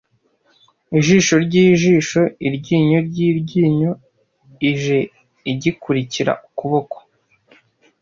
[0.99, 2.99] Ijisho ryijisho- Iryinyo
[3.43, 3.91] ryinyo
[4.71, 4.97] ije
[5.51, 6.97] igikurikira Ukuboko